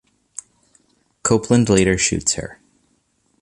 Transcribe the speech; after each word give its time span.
Copeland 1.21 1.69
later 1.69 1.95
shoots 1.95 2.33
her. 2.33 2.59